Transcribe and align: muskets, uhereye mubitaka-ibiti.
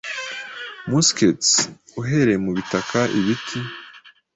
muskets, 0.91 1.49
uhereye 1.99 2.37
mubitaka-ibiti. 2.45 3.59